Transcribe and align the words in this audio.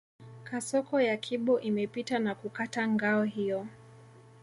Kasoko 0.43 1.01
ya 1.01 1.17
Kibo 1.17 1.59
imepita 1.59 2.19
na 2.19 2.35
kukata 2.35 2.87
ngao 2.87 3.23
hiyo 3.23 3.67